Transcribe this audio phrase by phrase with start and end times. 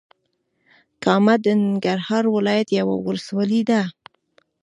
[1.03, 3.81] کامه د ننګرهار ولايت یوه ولسوالې ده.